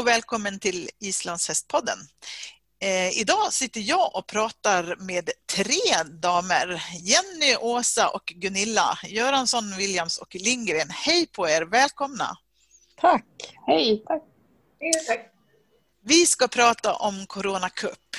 och 0.00 0.06
välkommen 0.06 0.58
till 0.58 0.90
Islandshästpodden. 1.00 1.98
Eh, 2.82 3.20
idag 3.20 3.52
sitter 3.52 3.80
jag 3.80 4.16
och 4.16 4.26
pratar 4.26 4.96
med 4.96 5.30
tre 5.56 6.02
damer. 6.20 6.82
Jenny, 7.00 7.56
Åsa 7.60 8.08
och 8.08 8.22
Gunilla 8.26 8.98
Göransson, 9.04 9.76
Williams 9.76 10.18
och 10.18 10.34
Lindgren. 10.34 10.90
Hej 10.90 11.26
på 11.26 11.48
er, 11.48 11.62
välkomna! 11.62 12.38
Tack! 13.00 13.24
Hej! 13.66 14.04
Tack! 14.06 14.22
Vi 16.04 16.26
ska 16.26 16.48
prata 16.48 16.94
om 16.94 17.26
Corona 17.26 17.68
Cup, 17.68 18.09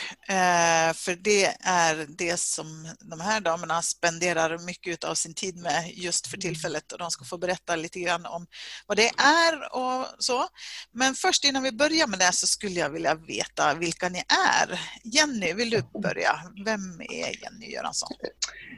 för 0.95 1.15
det 1.23 1.45
är 1.61 2.05
det 2.17 2.39
som 2.39 2.87
de 2.99 3.19
här 3.19 3.41
damerna 3.41 3.81
spenderar 3.81 4.57
mycket 4.65 5.03
av 5.03 5.15
sin 5.15 5.33
tid 5.33 5.57
med 5.57 5.91
just 5.93 6.27
för 6.27 6.37
tillfället 6.37 6.91
och 6.91 6.99
de 6.99 7.11
ska 7.11 7.25
få 7.25 7.37
berätta 7.37 7.75
lite 7.75 7.99
grann 7.99 8.25
om 8.25 8.47
vad 8.87 8.97
det 8.97 9.11
är 9.43 9.75
och 9.75 10.05
så. 10.19 10.43
Men 10.91 11.13
först 11.13 11.45
innan 11.45 11.63
vi 11.63 11.71
börjar 11.71 12.07
med 12.07 12.19
det 12.19 12.33
så 12.33 12.47
skulle 12.47 12.79
jag 12.79 12.89
vilja 12.89 13.15
veta 13.15 13.73
vilka 13.73 14.09
ni 14.09 14.19
är. 14.19 14.79
Jenny, 15.03 15.53
vill 15.53 15.69
du 15.69 15.81
börja? 16.01 16.31
Vem 16.65 17.01
är 17.01 17.43
Jenny 17.43 17.73
Göransson? 17.73 18.09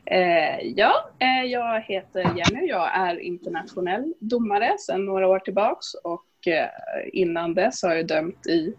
Eh, 0.05 0.59
ja, 0.75 1.09
eh, 1.19 1.51
jag 1.51 1.81
heter 1.81 2.21
Jenny. 2.21 2.67
Jag 2.67 2.97
är 2.97 3.19
internationell 3.19 4.13
domare 4.19 4.75
sedan 4.79 5.05
några 5.05 5.27
år 5.27 5.39
tillbaks 5.39 5.93
och 5.93 6.47
eh, 6.47 6.69
innan 7.13 7.53
dess 7.53 7.83
har 7.83 7.95
jag 7.95 8.07
dömt 8.07 8.47
i 8.47 8.73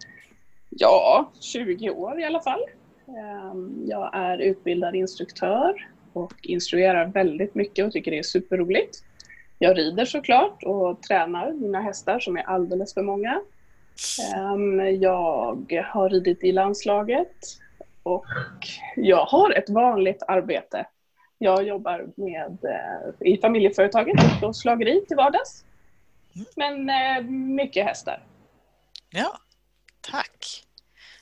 Ja, 0.78 1.32
20 1.40 1.90
år 1.90 2.20
i 2.20 2.24
alla 2.24 2.40
fall. 2.40 2.60
Ehm, 3.08 3.84
jag 3.86 4.10
är 4.14 4.38
utbildad 4.38 4.94
instruktör 4.94 5.88
och 6.12 6.32
instruerar 6.42 7.06
väldigt 7.06 7.54
mycket 7.54 7.86
och 7.86 7.92
tycker 7.92 8.10
det 8.10 8.18
är 8.18 8.22
superroligt. 8.22 8.98
Jag 9.58 9.78
rider 9.78 10.04
såklart 10.04 10.62
och 10.62 11.02
tränar 11.02 11.52
mina 11.52 11.80
hästar 11.80 12.20
som 12.20 12.36
är 12.36 12.42
alldeles 12.42 12.94
för 12.94 13.02
många. 13.02 13.40
Ehm, 14.34 15.00
jag 15.00 15.82
har 15.84 16.10
ridit 16.10 16.44
i 16.44 16.52
landslaget 16.52 17.36
och 18.02 18.26
jag 18.96 19.24
har 19.24 19.50
ett 19.52 19.70
vanligt 19.70 20.22
arbete. 20.28 20.86
Jag 21.38 21.66
jobbar 21.66 22.06
med, 22.16 22.58
eh, 22.64 23.28
i 23.28 23.40
familjeföretaget 23.40 24.42
och 24.42 24.56
slageri 24.56 25.04
till 25.06 25.16
vardags. 25.16 25.64
Men 26.56 26.90
eh, 26.90 27.22
mycket 27.30 27.86
hästar. 27.86 28.22
Ja. 29.10 29.38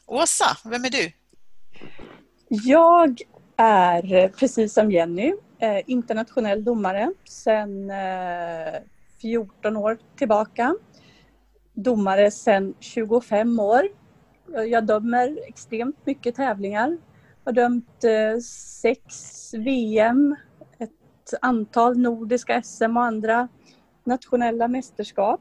Åsa, 0.06 0.56
vem 0.64 0.84
är 0.84 0.90
du? 0.90 1.12
Jag 2.48 3.20
är, 3.56 4.28
precis 4.28 4.74
som 4.74 4.90
Jenny, 4.90 5.34
eh, 5.58 5.80
internationell 5.86 6.64
domare 6.64 7.12
sedan 7.24 7.90
eh, 7.90 8.80
14 9.20 9.76
år 9.76 9.98
tillbaka. 10.16 10.74
Domare 11.74 12.30
sedan 12.30 12.74
25 12.80 13.60
år. 13.60 13.88
Jag 14.68 14.86
dömer 14.86 15.38
extremt 15.48 16.06
mycket 16.06 16.34
tävlingar. 16.34 16.88
Jag 17.44 17.52
har 17.52 17.52
dömt 17.52 18.04
eh, 18.04 18.40
sex 18.82 19.14
VM, 19.54 20.36
ett 20.78 21.34
antal 21.40 21.98
nordiska 21.98 22.62
SM 22.62 22.96
och 22.96 23.04
andra 23.04 23.48
nationella 24.04 24.68
mästerskap. 24.68 25.40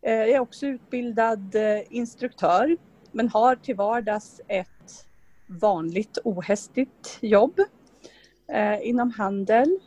Jag 0.00 0.30
är 0.30 0.38
också 0.38 0.66
utbildad 0.66 1.56
instruktör 1.90 2.76
men 3.12 3.28
har 3.28 3.56
till 3.56 3.76
vardags 3.76 4.40
ett 4.48 5.06
vanligt 5.46 6.18
ohästigt 6.24 7.18
jobb 7.20 7.60
eh, 8.52 8.88
inom 8.88 9.10
handel. 9.10 9.78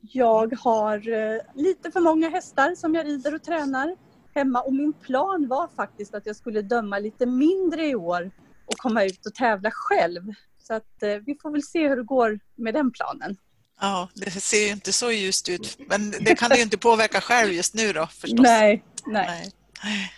Jag 0.00 0.54
har 0.58 1.08
eh, 1.08 1.40
lite 1.54 1.90
för 1.90 2.00
många 2.00 2.28
hästar 2.28 2.74
som 2.74 2.94
jag 2.94 3.06
rider 3.06 3.34
och 3.34 3.42
tränar 3.42 3.96
hemma 4.34 4.60
och 4.60 4.74
min 4.74 4.92
plan 4.92 5.48
var 5.48 5.68
faktiskt 5.76 6.14
att 6.14 6.26
jag 6.26 6.36
skulle 6.36 6.62
döma 6.62 6.98
lite 6.98 7.26
mindre 7.26 7.86
i 7.86 7.94
år 7.94 8.30
och 8.66 8.78
komma 8.78 9.04
ut 9.04 9.26
och 9.26 9.34
tävla 9.34 9.70
själv. 9.70 10.22
Så 10.62 10.74
att 10.74 11.02
eh, 11.02 11.14
vi 11.26 11.38
får 11.42 11.50
väl 11.50 11.62
se 11.62 11.88
hur 11.88 11.96
det 11.96 12.02
går 12.02 12.40
med 12.56 12.74
den 12.74 12.90
planen. 12.90 13.36
Ja, 13.80 14.08
det 14.14 14.30
ser 14.30 14.66
ju 14.66 14.72
inte 14.72 14.92
så 14.92 15.10
ljust 15.10 15.48
ut. 15.48 15.78
Men 15.88 16.10
det 16.10 16.34
kan 16.34 16.50
du 16.50 16.56
ju 16.56 16.62
inte 16.62 16.78
påverka 16.78 17.20
själv 17.20 17.52
just 17.52 17.74
nu 17.74 17.92
då 17.92 18.06
förstås. 18.06 18.40
Nej, 18.40 18.84
nej. 19.06 19.52
nej. 19.84 20.12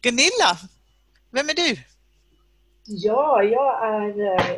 Gunilla, 0.00 0.58
vem 1.30 1.48
är 1.48 1.54
du? 1.54 1.76
Ja, 2.86 3.42
jag 3.42 3.88
är 3.94 4.34
eh, 4.34 4.56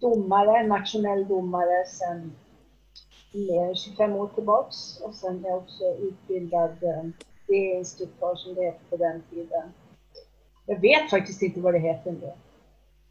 domare, 0.00 0.66
nationell 0.66 1.28
domare 1.28 1.86
sedan 1.86 2.32
mer 3.32 3.68
än 3.68 3.74
25 3.74 4.12
år 4.12 4.28
tillbaks. 4.34 5.00
Och 5.00 5.14
sen 5.14 5.44
är 5.44 5.48
jag 5.48 5.58
också 5.58 5.84
utbildad 5.84 6.76
B-instruktör 7.48 8.34
som 8.36 8.54
det 8.54 8.64
hette 8.64 8.84
på 8.90 8.96
den 8.96 9.22
tiden. 9.30 9.72
Jag 10.66 10.80
vet 10.80 11.10
faktiskt 11.10 11.42
inte 11.42 11.60
vad 11.60 11.74
det 11.74 11.78
heter 11.78 12.12
nu. 12.12 12.32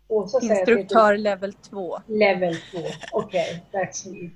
Åsa 0.08 0.40
Instruktör 0.42 1.18
level 1.18 1.54
2. 1.54 1.98
Level 2.08 2.56
2, 2.56 2.78
okej, 3.12 3.64
okay, 3.72 3.82
that's 3.82 4.12
me. 4.12 4.30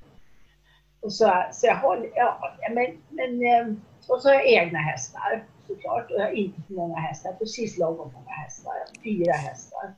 Och 1.02 1.14
så, 1.14 1.46
så 1.52 1.68
jag 1.68 1.76
har, 1.76 2.10
ja, 2.16 2.58
men, 2.72 2.98
men, 3.10 3.44
eh, 3.46 3.76
och 4.08 4.22
så 4.22 4.30
har 4.30 4.34
jag 4.34 4.48
egna 4.48 4.80
hästar 4.80 5.46
såklart. 5.68 6.12
Och 6.12 6.18
jag 6.18 6.25
har 6.25 6.31
inte 6.31 6.62
för 6.68 6.74
många 6.74 6.96
hästar, 6.96 7.34
precis 7.34 7.78
lagom 7.78 8.12
många 8.13 8.31
hästar. 8.31 8.74
Fyra 9.03 9.34
hästar. 9.34 9.94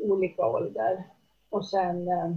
Olika 0.00 0.46
ålder. 0.46 1.04
Och 1.50 1.66
sen 1.66 2.08
eh, 2.08 2.36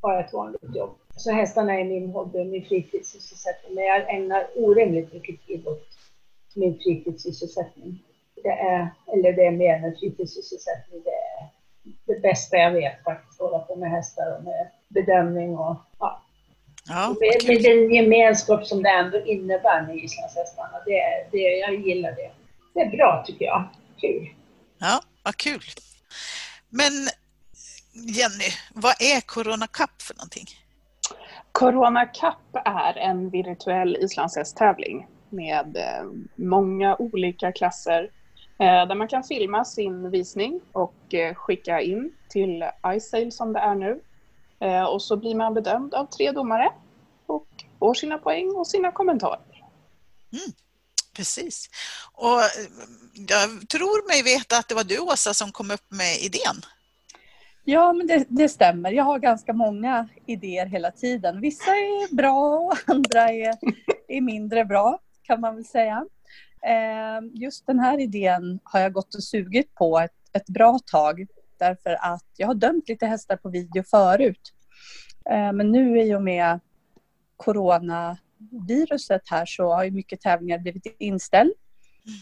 har 0.00 0.12
jag 0.12 0.24
ett 0.24 0.32
vanligt 0.32 0.76
jobb. 0.76 0.98
Så 1.16 1.30
hästarna 1.30 1.80
är 1.80 1.84
min 1.84 2.10
hobby, 2.10 2.44
min 2.44 2.64
fritidssysselsättning. 2.64 3.74
Men 3.74 3.84
jag 3.84 4.14
ägnar 4.14 4.46
orimligt 4.56 5.12
mycket 5.12 5.46
tid 5.46 5.66
åt 5.66 5.86
min 6.54 6.78
fritidssysselsättning. 6.78 8.02
Det 8.42 8.48
är, 8.48 8.88
eller 9.12 9.32
det 9.32 9.46
är 9.46 9.50
mer 9.50 9.74
än 9.74 9.84
en 9.84 9.96
fritidssysselsättning. 9.96 11.02
Det 11.04 11.10
är 11.10 11.50
det 12.06 12.20
bästa 12.20 12.56
jag 12.56 12.70
vet 12.70 13.04
faktiskt, 13.04 13.40
hålla 13.40 13.58
på 13.58 13.76
med 13.76 13.90
hästar 13.90 14.36
och 14.38 14.44
med 14.44 14.70
bedömning 14.88 15.58
och 15.58 15.76
ja, 15.98 16.22
Ja, 16.88 17.16
med, 17.20 17.48
med 17.48 17.62
den 17.62 17.94
gemenskap 17.94 18.66
som 18.66 18.82
det 18.82 18.90
ändå 18.90 19.20
innebär 19.24 19.82
med 19.82 19.96
islandshästarna. 19.96 20.78
Det, 20.86 21.28
det, 21.32 21.38
jag 21.38 21.74
gillar 21.74 22.10
det. 22.10 22.30
Det 22.74 22.80
är 22.80 22.90
bra 22.96 23.24
tycker 23.26 23.44
jag. 23.44 23.68
Kul. 24.00 24.28
Ja, 24.78 25.00
vad 25.22 25.36
kul. 25.36 25.62
Men 26.68 26.92
Jenny, 27.92 28.50
vad 28.74 28.92
är 28.92 29.20
Corona 29.20 29.66
Cup 29.66 30.02
för 30.02 30.14
någonting? 30.14 30.44
Corona 31.52 32.06
Cup 32.06 32.62
är 32.64 32.98
en 32.98 33.30
virtuell 33.30 33.96
islandshästtävling 33.96 35.06
med 35.30 35.76
eh, 35.76 36.04
många 36.34 36.96
olika 36.96 37.52
klasser 37.52 38.10
eh, 38.58 38.86
där 38.88 38.94
man 38.94 39.08
kan 39.08 39.24
filma 39.24 39.64
sin 39.64 40.10
visning 40.10 40.60
och 40.72 41.14
eh, 41.14 41.34
skicka 41.34 41.80
in 41.80 42.12
till 42.28 42.64
iSail 42.86 43.32
som 43.32 43.52
det 43.52 43.60
är 43.60 43.74
nu 43.74 44.00
och 44.88 45.02
så 45.02 45.16
blir 45.16 45.34
man 45.34 45.54
bedömd 45.54 45.94
av 45.94 46.06
tre 46.06 46.32
domare 46.32 46.72
och 47.26 47.46
får 47.78 47.94
sina 47.94 48.18
poäng 48.18 48.50
och 48.50 48.66
sina 48.66 48.92
kommentarer. 48.92 49.64
Mm, 50.32 50.52
precis. 51.16 51.70
Och 52.12 52.40
eh, 52.40 52.46
jag 53.28 53.68
tror 53.68 54.08
mig 54.08 54.22
veta 54.22 54.58
att 54.58 54.68
det 54.68 54.74
var 54.74 54.84
du 54.84 54.98
Åsa 54.98 55.34
som 55.34 55.52
kom 55.52 55.70
upp 55.70 55.90
med 55.90 56.16
idén. 56.20 56.56
Ja, 57.64 57.92
men 57.92 58.06
det, 58.06 58.26
det, 58.28 58.48
stämmer. 58.48 58.92
Jag 58.92 59.04
har 59.04 59.18
ganska 59.18 59.52
många 59.52 60.08
idéer 60.26 60.66
hela 60.66 60.90
tiden. 60.90 61.40
Vissa 61.40 61.70
är 61.70 62.14
bra 62.14 62.58
och 62.58 62.78
andra 62.86 63.28
är, 63.28 63.56
är 64.08 64.20
mindre 64.20 64.64
bra, 64.64 64.98
kan 65.22 65.40
man 65.40 65.54
väl 65.54 65.64
säga. 65.64 66.06
Eh, 66.66 67.40
just 67.40 67.66
den 67.66 67.78
här 67.78 68.00
idén 68.00 68.60
har 68.64 68.80
jag 68.80 68.92
gått 68.92 69.14
och 69.14 69.22
sugit 69.22 69.74
på 69.74 69.98
ett, 69.98 70.12
ett 70.32 70.46
bra 70.46 70.78
tag 70.86 71.26
därför 71.58 71.98
att 72.00 72.24
jag 72.36 72.46
har 72.46 72.54
dömt 72.54 72.88
lite 72.88 73.06
hästar 73.06 73.36
på 73.36 73.48
video 73.48 73.82
förut. 73.82 74.52
Eh, 75.30 75.52
men 75.52 75.72
nu 75.72 76.02
i 76.02 76.14
och 76.14 76.22
med 76.22 76.60
coronaviruset 77.36 79.22
här 79.30 79.46
så 79.46 79.74
har 79.74 79.84
ju 79.84 79.90
mycket 79.90 80.20
tävlingar 80.20 80.58
blivit 80.58 80.96
inställd. 80.98 81.52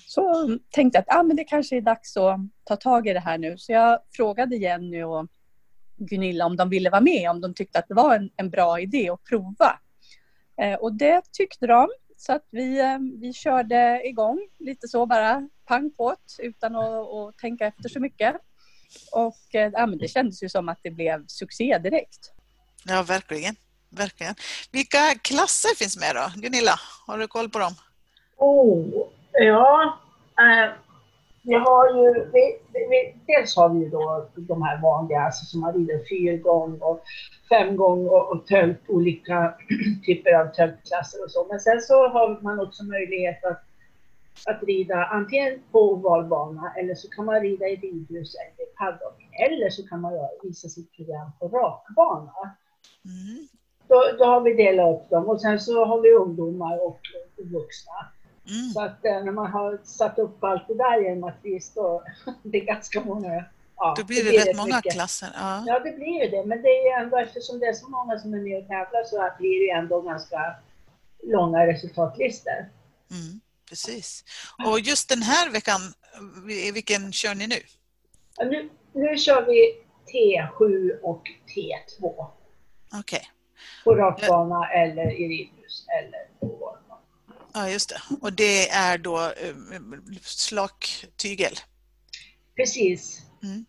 Så 0.07 0.49
tänkte 0.71 0.99
jag 0.99 1.03
att 1.03 1.19
ah, 1.19 1.23
men 1.23 1.37
det 1.37 1.45
kanske 1.45 1.77
är 1.77 1.81
dags 1.81 2.17
att 2.17 2.41
ta 2.65 2.77
tag 2.77 3.07
i 3.07 3.13
det 3.13 3.21
här 3.21 3.39
nu. 3.39 3.59
Så 3.59 3.73
jag 3.73 3.99
frågade 4.17 4.57
Jenny 4.57 5.03
och 5.03 5.27
Gunilla 5.97 6.47
om 6.47 6.57
de 6.57 6.71
ville 6.71 6.91
vara 6.91 7.01
med, 7.01 7.31
om 7.31 7.41
de 7.41 7.55
tyckte 7.55 7.79
att 7.79 7.89
det 7.89 7.95
var 7.95 8.17
en, 8.17 8.31
en 8.37 8.51
bra 8.51 8.81
idé 8.81 9.11
att 9.11 9.25
prova. 9.25 9.79
Eh, 10.61 10.75
och 10.75 10.93
det 10.93 11.23
tyckte 11.33 11.67
de. 11.67 11.89
Så 12.17 12.33
att 12.33 12.49
vi, 12.51 12.81
eh, 12.81 12.99
vi 13.21 13.33
körde 13.33 14.03
igång 14.05 14.49
lite 14.59 14.89
så 14.89 15.07
bara 15.07 15.49
pang 15.65 15.91
på 15.91 16.15
utan 16.39 16.77
att, 16.77 17.09
att 17.09 17.39
tänka 17.39 17.67
efter 17.67 17.89
så 17.89 18.01
mycket. 18.01 18.37
Och 19.13 19.55
eh, 19.55 19.71
ja, 19.73 19.87
men 19.87 19.99
det 19.99 20.09
kändes 20.09 20.43
ju 20.43 20.49
som 20.49 20.69
att 20.69 20.79
det 20.83 20.91
blev 20.91 21.27
succé 21.27 21.79
direkt. 21.79 22.33
Ja, 22.85 23.03
verkligen. 23.03 23.57
verkligen. 23.91 24.35
Vilka 24.73 25.15
klasser 25.23 25.77
finns 25.77 25.97
med 25.97 26.15
då? 26.17 26.41
Gunilla, 26.41 26.75
har 27.07 27.19
du 27.19 27.27
koll 27.27 27.49
på 27.49 27.59
dem? 27.59 27.75
Oh, 28.37 29.07
ja. 29.33 29.99
Eh, 30.39 30.73
vi 31.43 31.55
har 31.55 31.89
ju, 31.97 32.31
vi, 32.33 32.59
vi, 32.73 33.15
dels 33.27 33.57
har 33.57 33.69
vi 33.69 33.85
ju 33.85 33.91
då 33.91 34.29
de 34.37 34.63
här 34.63 34.83
vanliga, 34.83 35.21
alltså 35.21 35.45
som 35.45 35.61
man 35.61 35.73
rider 35.73 36.01
fyrgång 36.09 36.79
och 36.81 37.03
femgång 37.49 38.07
och, 38.07 38.33
och 38.33 38.47
tölt, 38.47 38.81
olika 38.89 39.55
typer 40.07 40.33
av 40.35 40.47
töltklasser 40.47 41.25
och 41.25 41.31
så. 41.31 41.47
Men 41.51 41.61
sen 41.61 41.81
så 41.81 42.09
har 42.09 42.43
man 42.43 42.61
också 42.61 42.85
möjlighet 42.85 43.45
att 43.45 43.63
att 44.47 44.63
rida 44.63 45.05
antingen 45.05 45.63
på 45.73 45.93
ovalbana 45.93 46.75
eller 46.79 46.95
så 46.95 47.09
kan 47.11 47.25
man 47.25 47.41
rida 47.41 47.69
i 47.69 47.77
ridhus 47.77 48.35
eller 48.35 48.67
paddock. 48.79 49.29
Eller 49.49 49.71
så 49.71 49.89
kan 49.89 50.01
man 50.01 50.13
visa 50.43 50.69
sitt 50.69 50.93
program 50.93 51.31
på 51.39 51.49
rakbana. 51.49 52.57
Mm. 53.05 53.49
Då, 53.89 54.03
då, 54.19 54.25
har 54.25 54.41
vi 54.41 54.55
delat 54.55 54.97
upp 54.97 55.11
dem 55.11 55.29
och 55.29 55.41
sen 55.41 55.61
så 55.61 55.85
har 55.85 56.01
vi 56.01 56.13
ungdomar 56.13 56.87
och, 56.87 57.01
och 57.39 57.47
vuxna. 57.47 57.93
Mm. 58.49 58.71
Så 58.71 58.81
att 58.81 59.05
eh, 59.05 59.25
när 59.25 59.33
man 59.33 59.51
har 59.51 59.79
satt 59.85 60.19
upp 60.19 60.45
allt 60.45 60.69
det 60.69 60.75
där 60.75 61.05
i 61.05 61.09
en 61.09 61.21
matris 61.21 61.73
då 61.75 62.03
det 62.43 62.59
är 62.59 62.65
ganska 62.65 63.01
många 63.01 63.45
Ja, 63.77 63.95
då 63.99 64.05
blir 64.05 64.25
det, 64.25 64.31
det 64.31 64.51
rätt 64.51 64.57
många 64.57 64.77
mycket. 64.77 64.93
klasser. 64.93 65.29
Ja. 65.35 65.65
ja, 65.67 65.81
det 65.81 65.93
blir 65.93 66.25
ju 66.25 66.31
det. 66.31 66.45
Men 66.47 66.63
det 66.63 66.69
är 66.69 67.01
ändå, 67.03 67.17
eftersom 67.17 67.59
det 67.59 67.67
är 67.67 67.73
så 67.73 67.89
många 67.89 68.19
som 68.19 68.35
är 68.35 68.41
med 68.41 68.63
och 68.63 68.69
tävlar 68.69 69.05
så 69.05 69.31
blir 69.39 69.67
det 69.67 69.71
ändå 69.79 70.01
ganska 70.01 70.57
långa 71.23 71.67
resultatlistor. 71.67 72.71
Mm, 73.11 73.41
precis. 73.75 74.25
Och 74.67 74.81
just 74.81 75.09
den 75.09 75.23
här 75.23 75.51
veckan, 75.51 75.81
vilken 76.75 77.13
kör 77.13 77.35
ni 77.35 77.47
nu? 77.47 77.61
Nu, 78.39 78.71
nu 78.93 79.19
kör 79.19 79.47
vi 79.47 79.81
T7 80.13 80.91
och 81.03 81.23
T2. 81.27 82.05
Okej. 82.05 83.01
Okay. 83.01 83.21
På 83.85 83.95
rakbana 83.95 84.71
eller 84.71 85.13
i 85.13 85.29
ridhus 85.29 85.87
eller 85.99 86.49
på 86.49 86.79
Ja, 87.55 87.71
just 87.71 87.89
det. 87.89 88.17
Och 88.21 88.33
det 88.33 88.69
är 88.69 88.99
då 88.99 89.21
eh, 89.21 89.55
slak 90.23 91.07
tygel? 91.17 91.53
Precis. 92.57 93.21
Mm. 93.43 93.65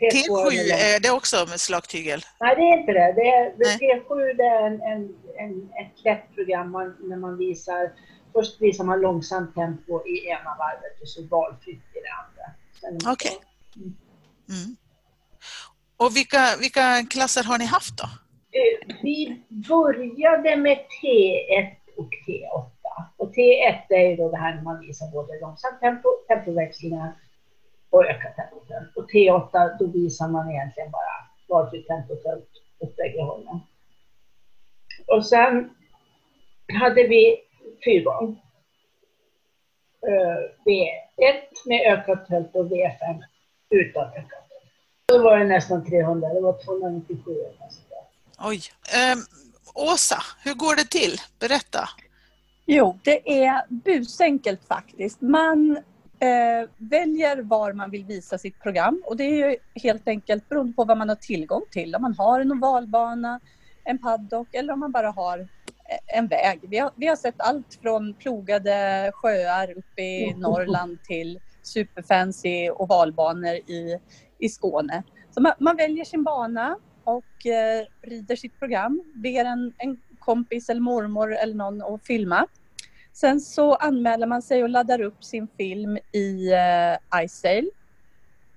T7, 0.00 0.72
är 0.72 1.00
det 1.00 1.10
också 1.10 1.46
med 1.48 1.60
slaktygel? 1.60 2.20
Nej, 2.40 2.56
det 2.56 2.62
är 2.62 2.78
inte 2.80 2.92
det. 2.92 3.12
det, 3.16 3.28
är, 3.28 3.54
det 3.58 3.64
T7 3.64 4.34
det 4.36 4.42
är 4.42 4.66
en, 4.66 4.80
en, 4.82 5.14
en, 5.38 5.70
ett 5.80 6.04
lätt 6.04 6.34
program 6.34 6.70
man, 6.70 6.96
när 7.00 7.16
man 7.16 7.38
visar 7.38 7.92
Först 8.32 8.62
visar 8.62 8.84
man 8.84 9.00
långsamt 9.00 9.54
tempo 9.54 10.06
i 10.06 10.28
ena 10.28 10.56
varvet 10.58 11.00
och 11.02 11.08
så 11.08 11.22
valfritt 11.22 11.82
i 11.94 11.98
det 12.00 12.12
andra. 12.22 13.12
Okej. 13.12 13.30
Okay. 13.32 13.82
Mm. 13.82 13.96
Mm. 14.48 14.76
Och 15.96 16.16
vilka, 16.16 16.56
vilka 16.60 17.06
klasser 17.10 17.44
har 17.44 17.58
ni 17.58 17.64
haft 17.64 17.96
då? 17.96 18.04
Eh, 18.58 18.96
vi 19.02 19.42
började 19.68 20.56
med 20.56 20.78
T1 21.02 21.76
och 21.96 22.10
T8. 22.26 22.70
Och 23.16 23.34
T1 23.34 23.82
är 23.88 24.10
ju 24.10 24.16
då 24.16 24.30
det 24.30 24.36
här 24.36 24.54
när 24.54 24.62
man 24.62 24.80
visar 24.80 25.06
både 25.12 25.40
långsamt 25.40 25.80
tempo, 25.80 26.08
tempoväxlingar 26.28 27.12
och 27.90 28.04
öka 28.04 28.28
tempot. 28.30 28.68
Och 28.94 29.10
T8 29.10 29.76
då 29.78 29.86
visar 29.86 30.28
man 30.28 30.50
egentligen 30.50 30.90
bara 30.90 31.14
valfritt 31.48 31.86
tempo 31.86 32.14
åt 32.78 32.96
bägge 32.96 33.22
hållen. 33.22 33.60
Och 35.06 35.26
sen 35.26 35.70
hade 36.80 37.02
vi 37.02 37.36
fyrgång. 37.84 38.40
Uh, 40.08 40.38
V1 40.64 41.42
med 41.66 41.80
ökat 41.92 42.26
tempo 42.26 42.58
och 42.58 42.70
V5 42.70 43.22
utan 43.70 44.08
ökat 44.08 44.14
tempo. 44.16 44.54
Då 45.06 45.22
var 45.22 45.38
det 45.38 45.44
nästan 45.44 45.84
300, 45.84 46.28
det 46.28 46.40
var 46.40 46.64
297 46.64 47.30
Oj. 48.44 48.60
Um, 49.12 49.22
Åsa, 49.74 50.22
hur 50.44 50.54
går 50.54 50.76
det 50.76 50.90
till? 50.90 51.20
Berätta. 51.38 51.88
Jo, 52.66 52.98
det 53.04 53.44
är 53.44 53.62
busenkelt 53.68 54.64
faktiskt. 54.64 55.20
Man 55.20 55.76
eh, 56.18 56.68
väljer 56.76 57.42
var 57.42 57.72
man 57.72 57.90
vill 57.90 58.04
visa 58.04 58.38
sitt 58.38 58.60
program 58.60 59.02
och 59.06 59.16
det 59.16 59.24
är 59.24 59.50
ju 59.50 59.56
helt 59.82 60.08
enkelt 60.08 60.48
beroende 60.48 60.72
på 60.72 60.84
vad 60.84 60.98
man 60.98 61.08
har 61.08 61.16
tillgång 61.16 61.62
till. 61.70 61.94
Om 61.94 62.02
man 62.02 62.14
har 62.18 62.40
en 62.40 62.52
ovalbana, 62.52 63.40
en 63.84 63.98
paddock 63.98 64.54
eller 64.54 64.72
om 64.72 64.80
man 64.80 64.92
bara 64.92 65.10
har 65.10 65.38
eh, 65.38 65.46
en 66.06 66.26
väg. 66.26 66.60
Vi 66.62 66.78
har, 66.78 66.90
vi 66.96 67.06
har 67.06 67.16
sett 67.16 67.34
allt 67.38 67.78
från 67.82 68.14
plogade 68.14 69.10
sjöar 69.14 69.70
uppe 69.70 70.02
i 70.02 70.34
Norrland 70.34 70.98
till 71.04 71.40
superfancy 71.62 72.70
ovalbanor 72.70 73.54
i, 73.54 73.98
i 74.38 74.48
Skåne. 74.48 75.02
Så 75.34 75.40
man, 75.40 75.52
man 75.58 75.76
väljer 75.76 76.04
sin 76.04 76.24
bana 76.24 76.78
och 77.04 77.46
eh, 77.46 77.86
rider 78.02 78.36
sitt 78.36 78.58
program, 78.58 79.02
ber 79.14 79.44
en, 79.44 79.74
en 79.78 80.00
kompis 80.18 80.68
eller 80.68 80.80
mormor 80.80 81.36
eller 81.36 81.54
någon 81.54 81.82
att 81.82 82.06
filma. 82.06 82.46
Sen 83.12 83.40
så 83.40 83.74
anmäler 83.74 84.26
man 84.26 84.42
sig 84.42 84.62
och 84.62 84.68
laddar 84.68 85.00
upp 85.00 85.24
sin 85.24 85.48
film 85.56 85.98
i 86.12 86.52
uh, 86.52 87.24
iSail. 87.24 87.70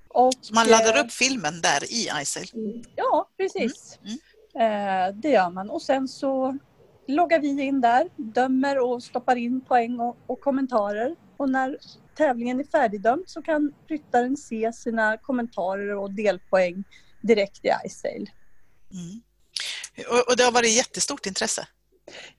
Och, 0.07 0.33
så 0.41 0.53
man 0.53 0.67
laddar 0.67 0.99
upp 1.05 1.11
filmen 1.11 1.61
där 1.61 1.83
i 1.91 2.09
iSail? 2.21 2.47
Ja, 2.95 3.29
precis. 3.37 3.99
Mm. 4.03 4.17
Mm. 4.55 5.09
Uh, 5.11 5.21
det 5.21 5.29
gör 5.29 5.49
man 5.49 5.69
och 5.69 5.81
sen 5.81 6.07
så 6.07 6.57
loggar 7.07 7.39
vi 7.39 7.63
in 7.63 7.81
där, 7.81 8.09
dömer 8.15 8.79
och 8.79 9.03
stoppar 9.03 9.35
in 9.35 9.61
poäng 9.61 9.99
och, 9.99 10.17
och 10.27 10.41
kommentarer. 10.41 11.15
Och 11.37 11.49
när 11.49 11.77
tävlingen 12.17 12.59
är 12.59 12.63
färdigdömd 12.63 13.23
så 13.27 13.41
kan 13.41 13.73
ryttaren 13.87 14.37
se 14.37 14.73
sina 14.73 15.17
kommentarer 15.17 15.95
och 15.95 16.11
delpoäng 16.11 16.83
direkt 17.21 17.65
i 17.65 17.69
iSail. 17.85 18.29
Mm. 18.93 19.21
Och, 20.09 20.29
och 20.29 20.37
det 20.37 20.43
har 20.43 20.51
varit 20.51 20.75
jättestort 20.77 21.25
intresse? 21.25 21.67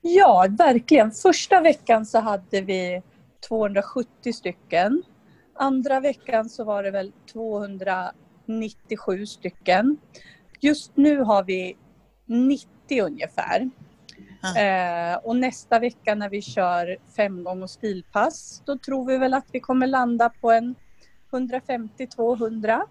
Ja, 0.01 0.47
verkligen. 0.51 1.13
Första 1.13 1.61
veckan 1.61 2.07
så 2.07 2.19
hade 2.19 2.61
vi 2.61 3.03
270 3.49 4.33
stycken. 4.33 5.03
Andra 5.55 6.01
veckan 6.01 6.49
så 6.49 6.65
var 6.65 6.83
det 6.83 6.91
väl 6.91 7.13
297 7.33 9.27
stycken. 9.27 9.97
Just 10.61 10.97
nu 10.97 11.19
har 11.19 11.45
vi 11.45 11.77
90 12.27 13.03
ungefär. 13.03 13.71
Mm. 14.47 15.13
Eh, 15.13 15.17
och 15.17 15.37
nästa 15.37 15.79
vecka 15.79 16.15
när 16.15 16.29
vi 16.29 16.43
kör 16.43 16.97
femgång 17.17 17.63
och 17.63 17.71
stilpass, 17.71 18.63
då 18.67 18.79
tror 18.79 19.07
vi 19.07 19.19
väl 19.19 19.35
att 19.35 19.47
vi 19.53 19.61
kommer 19.61 19.87
landa 19.87 20.29
på 20.29 20.51
en 20.51 20.75
150-200. 21.31 22.65
Mm. 22.69 22.85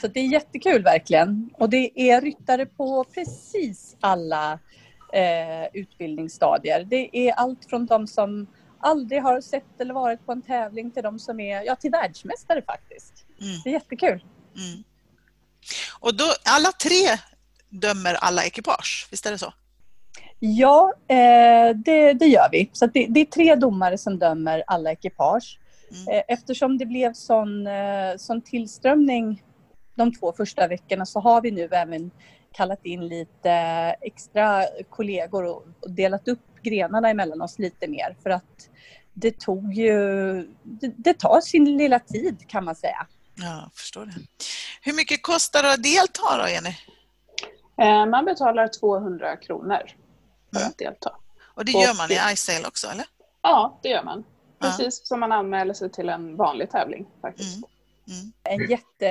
Så 0.00 0.08
det 0.08 0.20
är 0.20 0.26
jättekul 0.26 0.82
verkligen. 0.82 1.50
Och 1.58 1.70
det 1.70 2.10
är 2.10 2.20
ryttare 2.20 2.66
på 2.66 3.04
precis 3.04 3.96
alla 4.00 4.58
eh, 5.12 5.66
utbildningsstadier. 5.72 6.84
Det 6.84 7.28
är 7.28 7.32
allt 7.32 7.64
från 7.64 7.86
de 7.86 8.06
som 8.06 8.46
aldrig 8.80 9.22
har 9.22 9.40
sett 9.40 9.80
eller 9.80 9.94
varit 9.94 10.26
på 10.26 10.32
en 10.32 10.42
tävling 10.42 10.90
till 10.90 11.02
de 11.02 11.18
som 11.18 11.40
är, 11.40 11.62
ja 11.62 11.76
till 11.76 11.90
världsmästare 11.90 12.62
faktiskt. 12.62 13.24
Mm. 13.40 13.60
Det 13.64 13.70
är 13.70 13.72
jättekul. 13.72 14.24
Mm. 14.56 14.84
Och 16.00 16.16
då, 16.16 16.24
alla 16.44 16.72
tre 16.72 17.18
dömer 17.72 18.14
alla 18.14 18.44
ekipage, 18.44 19.08
visst 19.10 19.26
är 19.26 19.30
det 19.30 19.38
så? 19.38 19.52
Ja, 20.38 20.92
eh, 21.08 21.76
det, 21.76 22.12
det, 22.12 22.26
gör 22.26 22.48
vi. 22.52 22.70
Så 22.72 22.86
det, 22.86 23.06
det, 23.06 23.20
är 23.20 23.24
tre 23.24 23.54
domare 23.54 23.98
som 23.98 24.18
dömer 24.18 24.64
alla 24.66 24.92
ekipage. 24.92 25.58
Mm. 25.90 26.08
Eh, 26.08 26.22
eftersom 26.28 26.78
det 26.78 26.86
blev 26.86 27.12
sån, 27.12 27.66
eh, 27.66 28.16
sån 28.16 28.42
tillströmning 28.42 29.42
de 29.94 30.14
två 30.14 30.32
första 30.32 30.68
veckorna 30.68 31.06
så 31.06 31.20
har 31.20 31.40
vi 31.40 31.50
nu 31.50 31.68
även 31.72 32.10
kallat 32.52 32.86
in 32.86 33.08
lite 33.08 33.50
extra 34.00 34.64
kollegor 34.90 35.44
och 35.44 35.64
delat 35.88 36.28
upp 36.28 36.62
grenarna 36.62 37.10
emellan 37.10 37.42
oss 37.42 37.58
lite 37.58 37.88
mer 37.88 38.16
för 38.22 38.30
att 38.30 38.68
det 39.14 39.38
tog 39.38 39.74
ju, 39.74 39.92
det, 40.62 40.92
det 40.96 41.14
tar 41.14 41.40
sin 41.40 41.76
lilla 41.78 41.98
tid 41.98 42.36
kan 42.48 42.64
man 42.64 42.76
säga. 42.76 43.06
Ja, 43.34 43.60
jag 43.62 43.74
förstår 43.74 44.06
det. 44.06 44.12
Hur 44.82 44.92
mycket 44.92 45.22
kostar 45.22 45.62
det 45.62 45.72
att 45.72 45.82
delta 45.82 46.42
då, 46.42 46.48
Jenny? 46.48 46.76
Eh, 47.82 48.06
man 48.06 48.24
betalar 48.24 48.68
200 48.68 49.36
kronor 49.36 49.82
för 50.52 50.60
mm. 50.60 50.68
att 50.68 50.78
delta. 50.78 51.16
Och 51.54 51.64
det 51.64 51.72
gör 51.72 51.96
man 51.96 52.10
i 52.10 52.32
iSail 52.32 52.66
också, 52.66 52.86
eller? 52.86 53.06
Ja, 53.42 53.78
det 53.82 53.88
gör 53.88 54.04
man. 54.04 54.24
Precis 54.60 55.00
ja. 55.02 55.06
som 55.06 55.20
man 55.20 55.32
anmäler 55.32 55.74
sig 55.74 55.90
till 55.90 56.08
en 56.08 56.36
vanlig 56.36 56.70
tävling 56.70 57.06
faktiskt. 57.20 57.56
Mm. 57.56 57.68
Mm. 58.08 58.32
En, 58.42 58.70
jätte, 58.70 59.08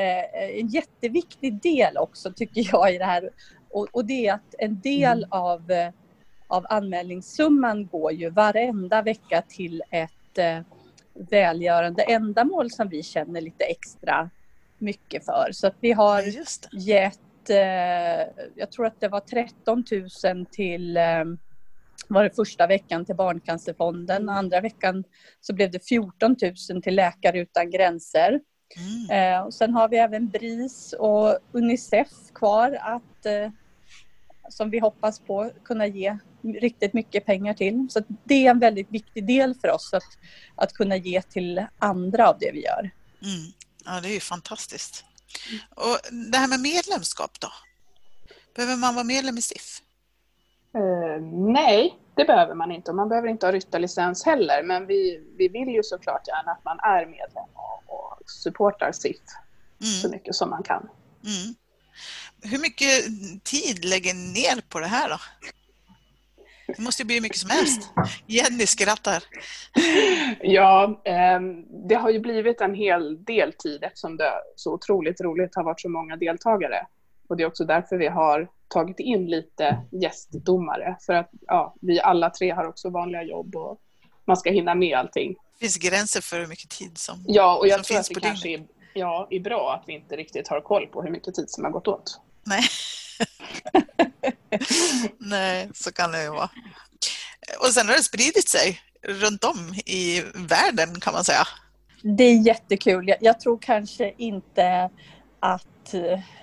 en 0.60 0.68
jätteviktig 0.68 1.62
del 1.62 1.98
också 1.98 2.34
tycker 2.34 2.70
jag 2.72 2.96
i 2.96 2.98
det 2.98 3.06
här 3.06 3.30
och, 3.70 3.88
och 3.92 4.06
det 4.06 4.28
är 4.28 4.34
att 4.34 4.56
en 4.58 4.82
del 4.82 5.18
mm. 5.18 5.32
av, 5.32 5.72
av 6.48 6.66
anmälningssumman 6.70 7.88
går 7.88 8.12
ju 8.12 8.30
varenda 8.30 9.02
vecka 9.02 9.44
till 9.48 9.84
ett 9.90 10.38
eh, 10.38 10.60
välgörande 11.14 12.04
ändamål 12.04 12.72
som 12.72 12.90
vi 12.90 13.04
känner 13.04 13.42
lite 13.42 13.64
extra 13.64 14.30
mycket 14.78 15.26
för. 15.26 15.50
Så 15.52 15.68
att 15.68 15.76
vi 15.80 15.92
har 15.92 16.22
ja, 16.22 16.44
gett, 16.72 17.16
eh, 17.16 17.20
jag 18.56 18.72
tror 18.72 18.86
att 18.86 19.00
det 19.00 19.08
var 19.08 19.20
13 19.20 19.84
000 20.24 20.46
till 20.46 20.98
eh, 20.98 21.24
var 22.08 22.24
det 22.24 22.36
första 22.36 22.68
veckan 22.68 23.06
till 23.06 23.16
Barncancerfonden. 23.16 24.30
Andra 24.30 24.62
veckan 24.62 25.04
så 25.42 25.54
blev 25.54 25.72
det 25.72 25.88
14 25.88 26.36
000 26.70 26.82
till 26.82 26.96
Läkare 26.96 27.40
utan 27.40 27.72
gränser. 27.72 28.40
Mm. 28.78 29.36
Eh, 29.36 29.46
och 29.46 29.54
sen 29.54 29.74
har 29.74 29.90
vi 29.90 29.98
även 29.98 30.30
BRIS 30.30 30.94
och 31.00 31.40
Unicef 31.52 32.10
kvar 32.34 32.78
att 32.82 33.26
eh, 33.26 33.50
som 34.50 34.70
vi 34.70 34.80
hoppas 34.80 35.20
på 35.20 35.52
kunna 35.64 35.88
ge 35.88 36.18
riktigt 36.42 36.94
mycket 36.94 37.26
pengar 37.26 37.54
till. 37.54 37.88
Så 37.90 38.02
det 38.24 38.48
är 38.48 38.52
en 38.52 38.60
väldigt 38.60 38.92
viktig 38.92 39.28
del 39.28 39.56
för 39.56 39.68
oss 39.72 39.94
att, 39.94 40.18
att 40.56 40.74
kunna 40.74 40.96
ge 40.96 41.22
till 41.22 41.66
andra 41.80 42.30
av 42.30 42.38
det 42.40 42.52
vi 42.52 42.64
gör. 42.64 42.92
Mm. 43.24 43.52
Ja, 43.86 44.02
det 44.02 44.10
är 44.10 44.14
ju 44.14 44.20
fantastiskt. 44.20 45.06
Och 45.76 45.98
det 46.32 46.38
här 46.38 46.48
med 46.48 46.60
medlemskap 46.60 47.40
då? 47.40 47.48
Behöver 48.56 48.76
man 48.76 48.96
vara 48.96 49.04
medlem 49.04 49.38
i 49.38 49.42
SIF? 49.42 49.82
Uh, 50.76 51.22
nej, 51.54 52.00
det 52.16 52.26
behöver 52.26 52.56
man 52.56 52.72
inte 52.72 52.92
och 52.92 52.96
man 52.96 53.10
behöver 53.10 53.28
inte 53.28 53.46
ha 53.46 53.54
ryttarlicens 53.54 54.26
heller. 54.26 54.64
Men 54.64 54.88
vi, 54.88 55.24
vi 55.38 55.48
vill 55.48 55.68
ju 55.68 55.84
såklart 55.84 56.28
gärna 56.28 56.52
att 56.52 56.66
man 56.66 56.80
är 56.80 57.06
medlem 57.06 57.50
och, 57.54 57.84
och 57.88 58.30
supportar 58.30 58.92
SIF 58.92 59.18
mm. 59.82 59.94
så 59.94 60.10
mycket 60.10 60.36
som 60.36 60.50
man 60.50 60.64
kan. 60.64 60.90
Mm. 61.24 61.56
Hur 62.42 62.60
mycket 62.60 62.90
tid 63.44 63.86
lägger 63.86 64.14
ni 64.14 64.34
ner 64.34 64.62
på 64.70 64.80
det 64.80 64.88
här 64.88 65.10
då? 65.10 65.18
Det 66.78 66.84
måste 66.84 67.02
ju 67.02 67.08
bli 67.08 67.22
mycket 67.22 67.38
som 67.38 67.50
helst. 67.50 67.90
Jenny 68.28 68.66
skrattar. 68.66 69.24
Ja, 70.42 71.02
ehm, 71.06 71.66
det 71.88 71.96
har 71.96 72.10
ju 72.10 72.20
blivit 72.20 72.62
en 72.62 72.76
hel 72.76 73.24
del 73.24 73.54
tid 73.54 73.84
eftersom 73.84 74.18
det 74.18 74.32
så 74.56 74.74
otroligt 74.74 75.22
roligt 75.22 75.56
har 75.56 75.64
varit 75.64 75.82
så 75.82 75.90
många 75.90 76.16
deltagare. 76.16 76.88
Och 77.30 77.38
det 77.38 77.44
är 77.44 77.48
också 77.48 77.66
därför 77.66 77.98
vi 77.98 78.08
har 78.08 78.48
tagit 78.68 79.00
in 79.00 79.26
lite 79.26 79.78
gästdomare. 79.92 80.98
För 81.06 81.14
att 81.14 81.30
ja, 81.48 81.76
vi 81.82 82.02
alla 82.02 82.30
tre 82.30 82.52
har 82.52 82.68
också 82.68 82.90
vanliga 82.90 83.24
jobb 83.24 83.56
och 83.56 83.82
man 84.26 84.38
ska 84.38 84.52
hinna 84.52 84.76
med 84.76 84.98
allting. 84.98 85.36
Det 85.60 85.66
finns 85.66 85.78
gränser 85.78 86.22
för 86.22 86.40
hur 86.40 86.48
mycket 86.48 86.70
tid 86.70 86.98
som 86.98 87.24
Ja, 87.28 87.58
och 87.58 87.68
jag 87.68 87.84
tror 87.84 87.98
att 87.98 88.10
det 88.10 88.20
kanske 88.20 88.50
är, 88.50 88.64
ja, 88.94 89.28
är 89.30 89.40
bra 89.40 89.74
att 89.74 89.84
vi 89.88 89.94
inte 89.94 90.16
riktigt 90.16 90.48
har 90.48 90.62
koll 90.62 90.88
på 90.88 91.02
hur 91.02 91.12
mycket 91.12 91.36
tid 91.36 91.50
som 91.50 91.64
har 91.64 91.72
gått 91.72 91.88
åt. 91.88 92.20
Nej. 92.44 92.64
Nej, 95.18 95.70
så 95.74 95.92
kan 95.92 96.12
det 96.12 96.24
ju 96.24 96.30
vara. 96.30 96.50
Och 97.60 97.68
sen 97.68 97.88
har 97.88 97.96
det 97.96 98.04
spridit 98.04 98.50
sig 98.50 98.80
runt 99.04 99.44
om 99.44 99.74
i 99.86 100.24
världen 100.36 101.00
kan 101.00 101.14
man 101.14 101.24
säga. 101.24 101.48
Det 102.04 102.24
är 102.24 102.48
jättekul. 102.48 103.08
Jag, 103.08 103.18
jag 103.22 103.40
tror 103.40 103.58
kanske 103.62 104.14
inte 104.18 104.90
att 105.40 105.94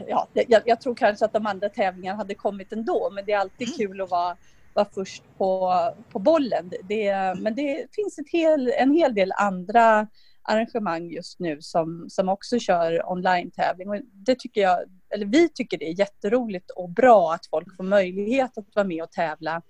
ja, 0.09 0.29
jag, 0.33 0.63
jag, 0.67 0.81
tror 0.81 0.95
kanske 0.95 1.25
att 1.25 1.33
de 1.33 1.47
andra 1.47 1.69
tävlingarna 1.69 2.17
hade 2.17 2.35
kommit 2.35 2.73
ändå 2.73 3.11
men 3.13 3.25
det 3.25 3.33
är 3.33 3.39
alltid 3.39 3.69
mm. 3.69 3.79
kul 3.79 4.01
att 4.01 4.11
vara, 4.11 4.37
vara 4.75 4.87
först 4.95 5.23
på, 5.39 5.75
på 6.13 6.19
bollen. 6.19 6.73
Det, 6.89 7.15
men 7.39 7.55
det 7.55 7.87
finns 7.95 8.19
ett 8.19 8.31
hel, 8.33 8.73
en 8.77 8.93
hel 8.93 9.15
del 9.15 9.33
andra 9.33 10.07
arrangemang 10.43 11.11
just 11.11 11.41
nu 11.41 11.59
som, 11.61 12.07
som 12.09 12.29
också 12.29 12.59
kör 12.59 13.11
online-tävling. 13.11 13.89
Och 13.89 14.01
det 14.13 14.39
tycker 14.39 14.61
jag, 14.61 14.79
eller 15.15 15.27
vi 15.27 15.49
tycker 15.49 15.79
det 15.79 15.89
är 15.89 15.99
jätteroligt 15.99 16.71
och 16.71 16.91
bra 16.91 17.33
att 17.33 17.47
folk 17.47 17.77
får 17.77 17.85
möjlighet 17.85 18.59
att 18.59 18.75
vara 18.75 18.87
med 18.87 19.03
och 19.03 19.13
tävla 19.13 19.63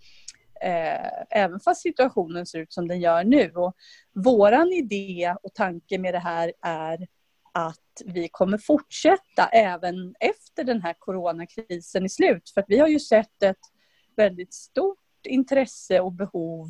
eh, 0.63 1.11
även 1.31 1.61
fast 1.61 1.83
situationen 1.83 2.47
ser 2.47 2.59
ut 2.59 2.73
som 2.73 2.89
den 2.89 3.01
gör 3.01 3.25
nu. 3.25 3.51
Och 3.51 3.77
våran 4.15 4.73
idé 4.73 5.35
och 5.43 5.55
tanke 5.55 5.99
med 5.99 6.15
det 6.15 6.19
här 6.19 6.53
är 6.63 7.09
att 7.53 8.03
vi 8.05 8.29
kommer 8.29 8.59
fortsätta 8.59 9.49
även 9.53 10.15
efter 10.21 10.65
den 10.65 10.83
här 10.83 10.95
coronakrisen 10.99 12.05
är 12.05 12.09
slut. 12.09 12.51
För 12.55 12.61
att 12.61 12.67
vi 12.69 12.79
har 12.79 12.89
ju 12.89 13.01
sett 13.01 13.43
ett 13.43 13.57
väldigt 14.17 14.55
stort 14.55 14.99
intresse 15.29 16.01
och 16.01 16.13
behov 16.13 16.69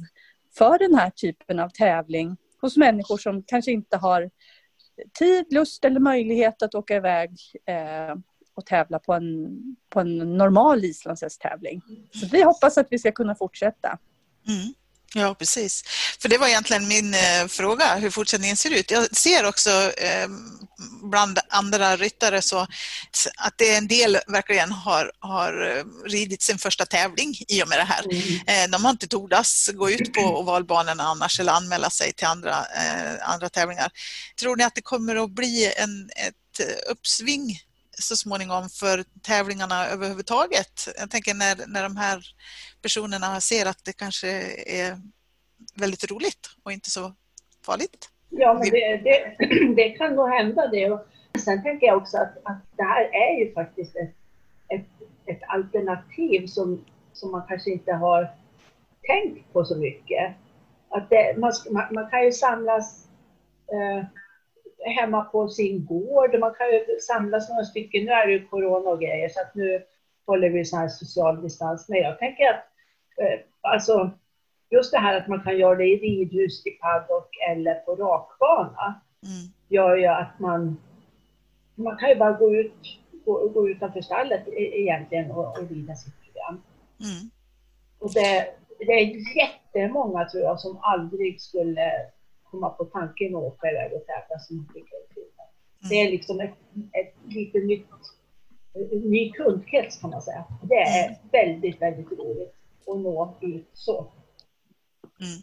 för 0.58 0.78
den 0.78 0.94
här 0.94 1.10
typen 1.10 1.60
av 1.60 1.68
tävling 1.68 2.36
hos 2.60 2.76
människor 2.76 3.18
som 3.18 3.42
kanske 3.46 3.70
inte 3.72 3.96
har 3.96 4.30
tid, 5.18 5.52
lust 5.52 5.84
eller 5.84 6.00
möjlighet 6.00 6.62
att 6.62 6.74
åka 6.74 6.96
iväg 6.96 7.30
eh, 7.66 8.14
och 8.58 8.66
tävla 8.66 8.98
på 8.98 9.14
en, 9.14 9.48
på 9.90 10.00
en 10.00 10.36
normal 10.36 10.84
islandshästtävling. 10.84 11.82
Så 12.20 12.26
vi 12.26 12.42
hoppas 12.42 12.78
att 12.78 12.86
vi 12.90 12.98
ska 12.98 13.12
kunna 13.12 13.34
fortsätta. 13.34 13.98
Mm. 14.48 14.74
Ja, 15.14 15.34
precis. 15.34 15.82
För 16.20 16.28
det 16.28 16.38
var 16.38 16.48
egentligen 16.48 16.88
min 16.88 17.14
eh, 17.14 17.46
fråga, 17.48 17.94
hur 17.94 18.10
fortsättningen 18.10 18.56
ser 18.56 18.70
ut. 18.70 18.90
Jag 18.90 19.16
ser 19.16 19.44
också 19.46 19.70
eh, 19.96 20.28
bland 21.02 21.38
andra 21.48 21.96
ryttare 21.96 22.42
så 22.42 22.58
att 23.36 23.54
det 23.56 23.74
en 23.74 23.88
del 23.88 24.18
verkligen 24.26 24.72
har, 24.72 25.12
har 25.18 25.76
eh, 25.76 25.84
ridit 26.10 26.42
sin 26.42 26.58
första 26.58 26.86
tävling 26.86 27.34
i 27.48 27.62
och 27.62 27.68
med 27.68 27.78
det 27.78 27.84
här. 27.84 28.04
Mm. 28.04 28.64
Eh, 28.64 28.70
de 28.70 28.84
har 28.84 28.90
inte 28.90 29.08
tordas 29.08 29.70
gå 29.74 29.90
ut 29.90 30.12
på 30.12 30.20
ovalbanorna 30.20 31.02
annars 31.02 31.40
eller 31.40 31.52
anmäla 31.52 31.90
sig 31.90 32.12
till 32.12 32.26
andra, 32.26 32.50
eh, 32.50 33.30
andra 33.30 33.48
tävlingar. 33.48 33.90
Tror 34.40 34.56
ni 34.56 34.64
att 34.64 34.74
det 34.74 34.82
kommer 34.82 35.16
att 35.16 35.30
bli 35.30 35.72
en, 35.76 36.10
ett 36.26 36.34
uppsving 36.90 37.60
så 38.02 38.16
småningom 38.16 38.68
för 38.68 39.04
tävlingarna 39.22 39.86
överhuvudtaget. 39.86 40.88
Jag 40.98 41.10
tänker 41.10 41.34
när, 41.34 41.66
när 41.66 41.82
de 41.82 41.96
här 41.96 42.22
personerna 42.82 43.40
ser 43.40 43.66
att 43.66 43.84
det 43.84 43.92
kanske 43.92 44.28
är 44.66 45.00
väldigt 45.74 46.10
roligt 46.10 46.50
och 46.62 46.72
inte 46.72 46.90
så 46.90 47.14
farligt. 47.66 48.10
Ja, 48.28 48.54
men 48.54 48.70
det, 48.70 48.96
det, 48.96 49.36
det 49.76 49.90
kan 49.90 50.14
nog 50.14 50.28
hända 50.28 50.66
det. 50.66 50.90
Och 50.90 51.06
sen 51.44 51.62
tänker 51.62 51.86
jag 51.86 51.96
också 51.96 52.16
att, 52.16 52.36
att 52.42 52.62
det 52.76 52.82
här 52.82 53.04
är 53.04 53.38
ju 53.38 53.52
faktiskt 53.52 53.96
ett, 53.96 54.14
ett, 54.68 55.08
ett 55.26 55.40
alternativ 55.48 56.46
som, 56.46 56.84
som 57.12 57.30
man 57.30 57.46
kanske 57.48 57.70
inte 57.70 57.92
har 57.92 58.30
tänkt 59.02 59.52
på 59.52 59.64
så 59.64 59.76
mycket. 59.76 60.34
Att 60.88 61.10
det, 61.10 61.38
man, 61.38 61.52
man, 61.90 62.10
kan 62.10 62.24
ju 62.24 62.32
samlas 62.32 63.06
eh, 63.72 64.04
hemma 64.84 65.24
på 65.24 65.48
sin 65.48 65.86
gård. 65.86 66.38
Man 66.38 66.54
kan 66.54 66.66
ju 66.66 67.00
samlas 67.00 67.48
några 67.48 67.64
stycken. 67.64 68.04
Nu 68.04 68.10
är 68.10 68.26
det 68.26 68.32
ju 68.32 68.46
corona 68.46 68.90
och 68.90 69.00
grejer 69.00 69.28
så 69.28 69.40
att 69.40 69.54
nu 69.54 69.82
håller 70.26 70.50
vi 70.50 70.64
sån 70.64 70.78
här 70.78 70.88
social 70.88 71.42
distans. 71.42 71.88
Men 71.88 71.98
jag 71.98 72.18
tänker 72.18 72.44
att 72.44 72.64
eh, 73.18 73.40
alltså, 73.60 74.10
just 74.70 74.92
det 74.92 74.98
här 74.98 75.16
att 75.16 75.28
man 75.28 75.42
kan 75.42 75.58
göra 75.58 75.74
det 75.74 75.86
i 75.86 75.98
ridhus, 75.98 76.66
i 76.66 76.70
paddock 76.70 77.28
eller 77.50 77.74
på 77.74 77.94
rakbana 77.94 79.00
mm. 79.22 79.52
gör 79.68 79.96
ju 79.96 80.06
att 80.06 80.38
man, 80.38 80.76
man 81.74 81.96
kan 81.96 82.08
ju 82.08 82.14
bara 82.14 82.32
gå 82.32 82.54
ut 82.54 82.98
gå, 83.24 83.48
gå 83.48 83.68
utanför 83.68 84.00
stallet 84.00 84.48
e, 84.48 84.80
egentligen 84.80 85.30
och, 85.30 85.58
och 85.58 85.70
rida 85.70 85.94
sitt 85.94 86.14
program. 86.24 86.62
Mm. 87.00 87.30
Och 87.98 88.12
det, 88.14 88.46
det 88.78 88.92
är 88.92 89.36
jättemånga 89.36 90.24
tror 90.24 90.42
jag 90.42 90.60
som 90.60 90.78
aldrig 90.82 91.40
skulle 91.40 91.90
komma 92.50 92.70
på 92.70 92.84
tanken 92.84 93.36
att 93.36 93.42
åka 93.42 93.70
iväg 93.70 93.92
och 93.92 94.06
tävla 94.06 94.38
som 94.38 94.68
tycker 94.74 94.96
det 95.14 95.20
är 95.20 95.88
Det 95.88 95.94
är 95.94 96.10
liksom 96.10 96.40
ett, 96.40 96.54
ett 96.92 97.14
lite 97.34 97.58
nytt, 97.58 97.86
en 98.92 98.98
ny 98.98 99.32
kundkrets 99.32 100.00
kan 100.00 100.10
man 100.10 100.22
säga. 100.22 100.44
Det 100.62 100.74
är 100.74 101.06
mm. 101.06 101.18
väldigt, 101.32 101.82
väldigt 101.82 102.18
roligt 102.18 102.54
att 102.86 102.98
nå 102.98 103.38
ut 103.40 103.70
så. 103.72 104.12
Mm. 105.20 105.42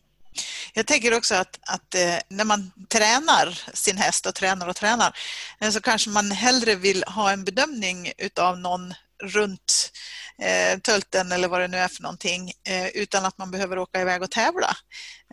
Jag 0.74 0.88
tänker 0.88 1.18
också 1.18 1.36
att, 1.36 1.60
att 1.62 1.96
eh, 1.96 2.18
när 2.30 2.46
man 2.46 2.72
tränar 2.90 3.74
sin 3.74 3.98
häst 3.98 4.26
och 4.26 4.36
tränar 4.36 4.70
och 4.70 4.76
tränar 4.76 5.18
eh, 5.62 5.70
så 5.70 5.82
kanske 5.82 6.10
man 6.10 6.32
hellre 6.32 6.76
vill 6.76 7.04
ha 7.08 7.32
en 7.32 7.44
bedömning 7.44 8.12
utav 8.18 8.60
någon 8.60 8.94
runt 9.24 9.92
eh, 10.42 10.80
tölten 10.80 11.32
eller 11.32 11.48
vad 11.48 11.62
det 11.62 11.68
nu 11.68 11.78
är 11.78 11.88
för 11.88 12.04
någonting 12.04 12.52
eh, 12.68 12.88
utan 12.88 13.26
att 13.26 13.38
man 13.38 13.52
behöver 13.52 13.78
åka 13.78 14.02
iväg 14.02 14.24
och 14.24 14.32
tävla. 14.32 14.76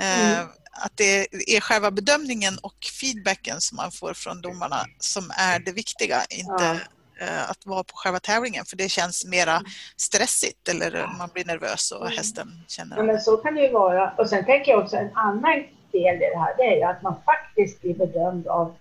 Eh, 0.01 0.33
mm 0.33 0.49
att 0.73 0.97
det 0.97 1.27
är 1.57 1.61
själva 1.61 1.91
bedömningen 1.91 2.55
och 2.63 2.77
feedbacken 3.01 3.61
som 3.61 3.77
man 3.77 3.91
får 3.93 4.15
från 4.15 4.41
domarna 4.41 4.77
som 4.99 5.23
är 5.39 5.59
det 5.59 5.73
viktiga, 5.73 6.17
inte 6.31 6.65
ja. 6.65 6.77
Eh, 7.21 7.51
att 7.51 7.67
vara 7.67 7.85
på 7.85 7.93
själva 7.95 8.21
tävlingen 8.21 8.65
för 8.65 8.77
det 8.77 8.89
känns 8.89 9.27
mera 9.27 9.61
stressigt 9.97 10.69
eller 10.69 11.07
man 11.19 11.29
blir 11.35 11.45
nervös 11.45 11.93
och 11.93 12.07
mm. 12.07 12.17
hästen 12.17 12.49
känner 12.69 12.97
ja, 12.97 13.03
men 13.03 13.21
Så 13.21 13.37
kan 13.37 13.55
det 13.55 13.61
ju 13.61 13.73
vara. 13.73 14.15
Och 14.19 14.29
sen 14.29 14.45
tänker 14.45 14.73
jag 14.73 14.83
också 14.83 14.97
en 14.97 15.17
annan 15.17 15.65
del 15.93 16.17
i 16.17 16.29
det 16.33 16.39
här, 16.39 16.57
det 16.57 16.63
är 16.63 16.77
ju 16.77 16.83
att 16.83 17.03
man 17.03 17.15
faktiskt 17.25 17.81
blir 17.81 17.95
bedömd 17.95 18.47
av 18.47 18.77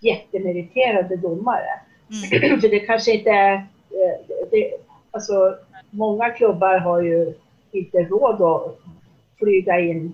jättemeriterade 0.00 1.16
domare. 1.16 1.80
Mm. 2.10 2.60
för 2.60 2.68
det 2.68 2.80
kanske 2.80 3.12
inte 3.12 3.30
är... 3.30 3.66
Eh, 3.90 4.36
det, 4.50 4.72
alltså, 5.10 5.58
många 5.90 6.30
klubbar 6.30 6.78
har 6.78 7.02
ju 7.02 7.34
inte 7.70 7.98
råd 7.98 8.42
att 8.42 8.78
flyga 9.38 9.80
in 9.80 10.12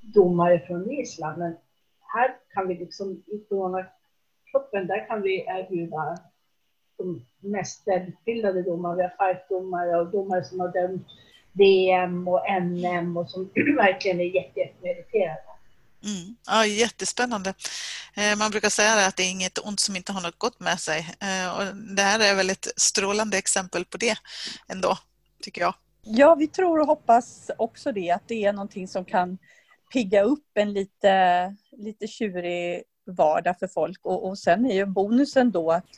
domare 0.00 0.60
från 0.66 0.90
Island. 0.90 1.38
Men 1.38 1.56
här 2.00 2.36
kan 2.54 2.68
vi 2.68 2.74
liksom 2.74 3.22
i 3.26 3.38
Coronacupen, 3.48 4.86
där 4.86 5.06
kan 5.08 5.22
vi 5.22 5.40
erbjuda 5.40 6.18
de 6.98 7.24
mest 7.40 7.88
välutbildade 7.88 8.62
domare. 8.62 8.96
Vi 8.96 9.02
har 9.02 9.32
fightdomare 9.32 10.00
och 10.00 10.06
domare 10.06 10.44
som 10.44 10.60
har 10.60 10.68
dömt 10.68 11.06
VM 11.52 12.28
och 12.28 12.40
NM 12.62 13.16
och 13.16 13.30
som 13.30 13.50
verkligen 13.76 14.20
är 14.20 14.24
jättemeriterade. 14.24 15.57
Mm. 16.04 16.36
Ja, 16.46 16.66
jättespännande. 16.66 17.54
Eh, 18.14 18.38
man 18.38 18.50
brukar 18.50 18.68
säga 18.68 19.06
att 19.06 19.16
det 19.16 19.22
är 19.22 19.30
inget 19.30 19.58
ont 19.58 19.80
som 19.80 19.96
inte 19.96 20.12
har 20.12 20.20
något 20.20 20.38
gott 20.38 20.60
med 20.60 20.80
sig. 20.80 20.98
Eh, 20.98 21.56
och 21.56 21.76
det 21.96 22.02
här 22.02 22.20
är 22.20 22.34
väl 22.34 22.50
ett 22.50 22.68
strålande 22.76 23.38
exempel 23.38 23.84
på 23.84 23.96
det 23.96 24.16
ändå, 24.68 24.98
tycker 25.42 25.60
jag. 25.60 25.74
Ja, 26.02 26.34
vi 26.34 26.46
tror 26.46 26.80
och 26.80 26.86
hoppas 26.86 27.50
också 27.58 27.92
det, 27.92 28.10
att 28.10 28.28
det 28.28 28.44
är 28.44 28.52
någonting 28.52 28.88
som 28.88 29.04
kan 29.04 29.38
pigga 29.92 30.22
upp 30.22 30.46
en 30.54 30.72
lite, 30.72 31.56
lite 31.72 32.06
tjurig 32.06 32.82
vardag 33.06 33.58
för 33.58 33.68
folk. 33.68 34.06
Och, 34.06 34.28
och 34.28 34.38
sen 34.38 34.66
är 34.66 34.74
ju 34.74 34.86
bonusen 34.86 35.50
då 35.50 35.72
att, 35.72 35.88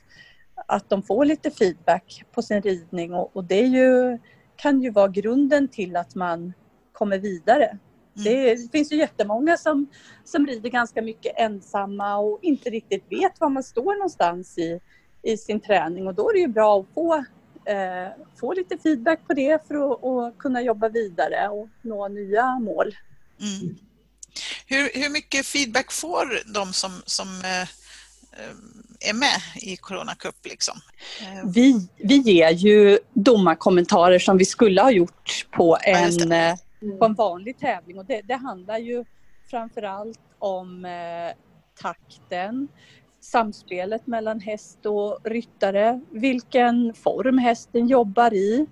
att 0.66 0.88
de 0.90 1.02
får 1.02 1.24
lite 1.24 1.50
feedback 1.50 2.22
på 2.32 2.42
sin 2.42 2.62
ridning 2.62 3.14
och, 3.14 3.36
och 3.36 3.44
det 3.44 3.60
är 3.60 3.66
ju, 3.66 4.18
kan 4.56 4.82
ju 4.82 4.90
vara 4.90 5.08
grunden 5.08 5.68
till 5.68 5.96
att 5.96 6.14
man 6.14 6.52
kommer 6.92 7.18
vidare. 7.18 7.78
Mm. 8.16 8.24
Det, 8.24 8.72
finns 8.72 8.92
ju 8.92 8.96
jättemånga 8.96 9.56
som, 9.56 9.86
som 10.24 10.46
rider 10.46 10.70
ganska 10.70 11.02
mycket 11.02 11.32
ensamma 11.36 12.16
och 12.16 12.38
inte 12.42 12.70
riktigt 12.70 13.04
vet 13.08 13.40
var 13.40 13.48
man 13.48 13.62
står 13.62 13.94
någonstans 13.94 14.58
i, 14.58 14.80
i 15.22 15.36
sin 15.36 15.60
träning 15.60 16.06
och 16.06 16.14
då 16.14 16.30
är 16.30 16.34
det 16.34 16.40
ju 16.40 16.48
bra 16.48 16.80
att 16.80 16.94
få 16.94 17.24
eh, 17.64 18.08
få 18.40 18.52
lite 18.52 18.78
feedback 18.78 19.20
på 19.26 19.34
det 19.34 19.66
för 19.68 19.74
att, 19.74 20.04
att 20.04 20.38
kunna 20.38 20.62
jobba 20.62 20.88
vidare 20.88 21.48
och 21.48 21.68
nå 21.82 22.08
nya 22.08 22.58
mål. 22.58 22.96
Mm. 23.40 23.76
Hur, 24.66 25.02
hur 25.02 25.10
mycket 25.10 25.46
feedback 25.46 25.92
får 25.92 26.52
de 26.54 26.72
som, 26.72 27.02
som 27.06 27.28
eh, 27.44 27.60
eh 27.60 28.56
är 29.08 29.14
med 29.14 29.40
i 29.56 29.76
Corona 29.76 30.14
Cup? 30.14 30.36
Liksom? 30.44 30.80
Vi, 31.44 31.88
vi 31.96 32.16
ger 32.16 32.50
ju 32.50 32.98
domarkommentarer 33.12 34.18
som 34.18 34.38
vi 34.38 34.44
skulle 34.44 34.82
ha 34.82 34.90
gjort 34.90 35.46
på 35.50 35.78
en, 35.82 36.30
ja, 36.30 36.56
på 36.98 37.04
en 37.04 37.14
vanlig 37.14 37.58
tävling 37.58 37.98
och 37.98 38.04
det, 38.04 38.20
det 38.24 38.34
handlar 38.34 38.78
ju 38.78 39.04
framförallt 39.50 40.20
om 40.38 40.84
eh, 40.84 41.36
takten, 41.82 42.68
samspelet 43.20 44.06
mellan 44.06 44.40
häst 44.40 44.86
och 44.86 45.18
ryttare, 45.24 46.00
vilken 46.10 46.94
form 46.94 47.38
hästen 47.38 47.88
jobbar 47.88 48.34
i 48.34 48.66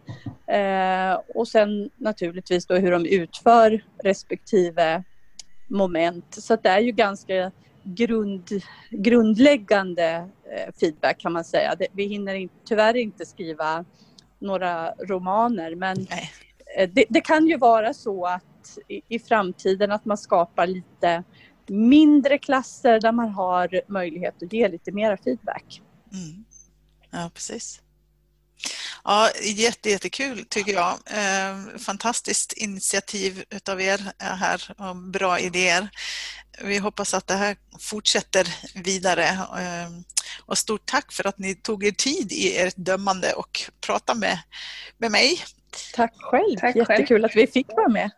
eh, 0.47 1.21
och 1.35 1.49
sen 1.49 1.91
naturligtvis 1.97 2.67
då 2.67 2.75
hur 2.75 2.91
de 2.91 3.07
utför 3.07 3.85
respektive 4.03 5.05
moment. 5.67 6.35
Så 6.35 6.57
det 6.57 6.69
är 6.69 6.81
ju 6.81 6.93
ganska 6.93 7.53
grund, 7.83 8.49
grundläggande 8.91 10.29
eh, 10.45 10.73
feedback 10.81 11.19
kan 11.19 11.33
man 11.33 11.45
säga. 11.45 11.75
Det, 11.79 11.87
vi 11.93 12.05
hinner 12.05 12.35
in, 12.35 12.49
tyvärr 12.65 12.97
inte 12.97 13.27
skriva 13.27 13.85
några 14.39 14.95
romaner 14.95 15.75
men 15.75 15.99
eh, 16.01 16.48
Eh, 16.79 16.89
det, 16.89 17.05
det, 17.09 17.21
kan 17.21 17.47
ju 17.47 17.57
vara 17.57 17.95
så 17.95 18.27
att 18.27 18.79
i, 18.89 19.03
i 19.09 19.19
framtiden 19.19 19.93
att 19.93 20.05
man 20.05 20.19
skapar 20.19 20.67
lite 20.67 21.25
mindre 21.67 22.39
klasser 22.39 23.01
där 23.01 23.13
man 23.13 23.29
har 23.29 23.81
möjlighet 23.89 24.43
att 24.43 24.53
ge 24.53 24.69
lite 24.69 24.93
mera 24.93 25.17
feedback. 25.17 25.83
Mm. 26.13 26.45
Ja, 27.11 27.31
precis. 27.35 27.81
Ja, 29.05 29.31
jätte, 29.43 29.91
jättekul 29.91 30.45
tycker 30.49 30.73
jag. 30.73 30.99
Eh, 31.07 31.79
fantastiskt 31.79 32.53
initiativ 32.53 33.45
utav 33.51 33.81
er 33.81 34.13
eh, 34.23 34.27
här 34.27 34.75
och 34.79 34.97
bra 34.97 35.39
idéer. 35.41 35.89
Vi 36.63 36.79
hoppas 36.79 37.15
att 37.15 37.27
det 37.27 37.35
här 37.35 37.57
fortsätter 37.79 38.49
vidare. 38.75 39.39
Och 40.47 40.59
stort 40.59 40.87
tack 40.87 41.13
för 41.13 41.27
att 41.27 41.39
ni 41.39 41.55
tog 41.55 41.85
er 41.85 41.91
tid 41.91 42.33
i 42.33 42.57
ert 42.57 42.75
dömande 42.77 43.33
och 43.33 43.61
prata 43.81 44.15
med, 44.15 44.39
med 44.99 45.11
mig. 45.11 45.45
Tack 45.95 46.15
själv, 46.21 46.57
tack 46.59 46.77
jättekul 46.77 47.07
själv. 47.07 47.25
att 47.25 47.37
vi 47.37 47.47
fick 47.47 47.67
vara 47.77 47.89
med. 47.89 48.11